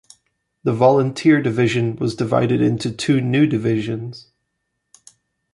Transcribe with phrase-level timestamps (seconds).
[0.63, 4.31] The Volunteer Division was divided into two new divisions.